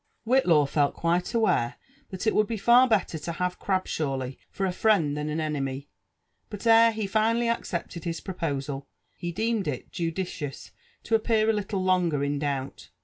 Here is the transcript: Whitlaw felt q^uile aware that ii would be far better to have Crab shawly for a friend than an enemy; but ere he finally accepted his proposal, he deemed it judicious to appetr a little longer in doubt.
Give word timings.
Whitlaw 0.25 0.65
felt 0.67 0.95
q^uile 0.95 1.31
aware 1.35 1.75
that 2.09 2.25
ii 2.25 2.33
would 2.33 2.47
be 2.47 2.57
far 2.57 2.87
better 2.87 3.19
to 3.19 3.31
have 3.33 3.59
Crab 3.59 3.85
shawly 3.85 4.37
for 4.49 4.65
a 4.65 4.71
friend 4.71 5.15
than 5.15 5.29
an 5.29 5.39
enemy; 5.39 5.89
but 6.49 6.65
ere 6.65 6.91
he 6.91 7.05
finally 7.05 7.47
accepted 7.47 8.03
his 8.03 8.19
proposal, 8.19 8.87
he 9.15 9.31
deemed 9.31 9.67
it 9.67 9.91
judicious 9.91 10.71
to 11.03 11.15
appetr 11.19 11.49
a 11.49 11.53
little 11.53 11.83
longer 11.83 12.23
in 12.23 12.39
doubt. 12.39 12.89